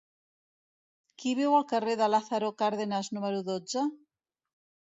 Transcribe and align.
Qui 1.19 1.33
viu 1.41 1.57
al 1.57 1.67
carrer 1.73 1.95
de 2.01 2.09
Lázaro 2.13 2.51
Cárdenas 2.63 3.13
número 3.19 3.47
dotze? 3.51 3.89